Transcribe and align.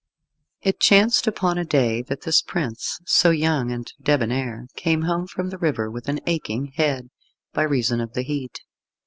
It 0.63 0.79
chanced 0.79 1.27
upon 1.27 1.59
a 1.59 1.63
day 1.63 2.01
that 2.01 2.21
this 2.21 2.41
prince, 2.41 2.99
so 3.05 3.29
young 3.29 3.71
and 3.71 3.85
debonair, 4.01 4.65
came 4.75 5.03
home 5.03 5.27
from 5.27 5.51
the 5.51 5.59
river 5.59 5.91
with 5.91 6.07
an 6.09 6.21
aching 6.25 6.71
head, 6.75 7.11
by 7.53 7.61
reason 7.61 8.01
of 8.01 8.13
the 8.13 8.23
heat. 8.23 8.61